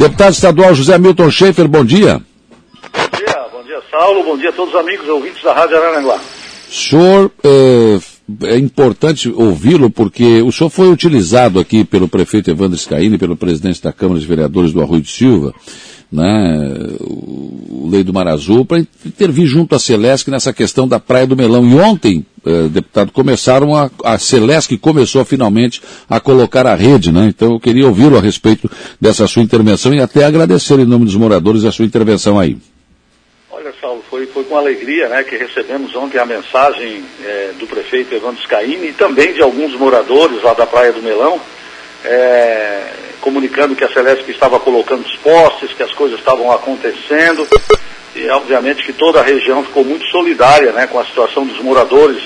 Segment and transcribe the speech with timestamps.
[0.00, 2.14] Deputado estadual José Milton Schaefer, bom dia.
[2.14, 6.18] Bom dia, bom dia, Saulo, bom dia a todos os amigos ouvintes da Rádio Araranguá.
[6.70, 7.98] Senhor, é,
[8.46, 13.82] é importante ouvi-lo porque o senhor foi utilizado aqui pelo prefeito Evandro Scaini, pelo presidente
[13.82, 15.52] da Câmara de Vereadores do Arroio de Silva,
[16.10, 21.26] né, o Lei do Mar Azul, para intervir junto à Celesc nessa questão da Praia
[21.26, 21.68] do Melão.
[21.68, 27.26] E ontem, eh, deputado, começaram a, a Celesc começou finalmente a colocar a rede, né?
[27.28, 28.70] Então eu queria ouvi-lo a respeito
[29.00, 32.56] dessa sua intervenção e até agradecer em nome dos moradores a sua intervenção aí.
[33.50, 38.14] Olha, Saulo, foi, foi com alegria né, que recebemos ontem a mensagem eh, do prefeito
[38.14, 41.38] Evandro Scaini e também de alguns moradores lá da Praia do Melão,
[42.02, 47.46] eh, comunicando que a Celesc estava colocando os postes, que as coisas estavam acontecendo.
[48.14, 52.22] E obviamente que toda a região ficou muito solidária né, com a situação dos moradores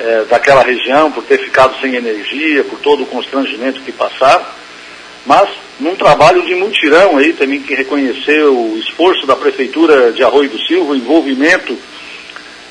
[0.00, 4.44] é, daquela região, por ter ficado sem energia, por todo o constrangimento que passaram.
[5.26, 5.48] Mas
[5.80, 10.58] num trabalho de mutirão aí, também que reconhecer o esforço da Prefeitura de Arroio do
[10.66, 11.76] Silva, o envolvimento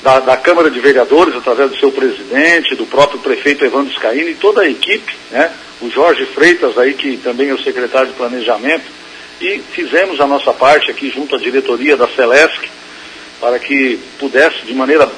[0.02, 4.34] da, da, Câmara de Vereadores, através do seu presidente, do próprio prefeito Evandro Scaini e
[4.34, 5.50] toda a equipe, né?
[5.80, 8.84] o Jorge Freitas aí, que também é o secretário de Planejamento,
[9.40, 12.68] e fizemos a nossa parte aqui junto à diretoria da Celesc,
[13.40, 15.10] para que pudesse, de maneira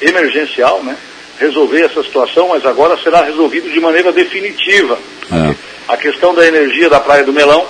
[0.00, 0.96] emergencial, né,
[1.38, 4.98] resolver essa situação, mas agora será resolvido de maneira definitiva.
[5.32, 5.54] É.
[5.88, 7.66] A questão da energia da Praia do Melão,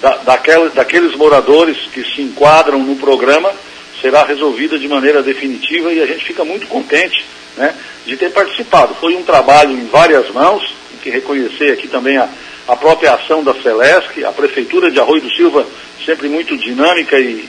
[0.00, 3.52] da, daquela, daqueles moradores que se enquadram no programa,
[4.00, 7.24] será resolvida de maneira definitiva e a gente fica muito contente
[7.56, 8.94] né, de ter participado.
[8.96, 12.28] Foi um trabalho em várias mãos, que reconhecer aqui também a,
[12.68, 15.66] a própria ação da Celesc, a Prefeitura de Arroio do Silva,
[16.04, 17.48] sempre muito dinâmica e,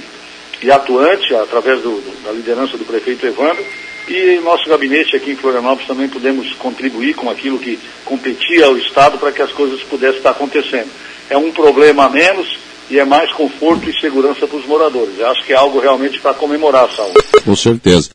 [0.61, 3.63] e atuante, através do, da liderança do prefeito Evandro,
[4.07, 9.17] e nosso gabinete aqui em Florianópolis também podemos contribuir com aquilo que competia ao Estado
[9.17, 10.89] para que as coisas pudessem estar acontecendo.
[11.29, 12.57] É um problema a menos
[12.89, 15.17] e é mais conforto e segurança para os moradores.
[15.17, 17.13] Eu acho que é algo realmente para comemorar, Saúl.
[17.45, 18.09] Com certeza.